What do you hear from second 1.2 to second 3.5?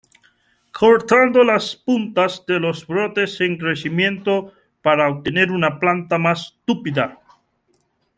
las puntas de los brotes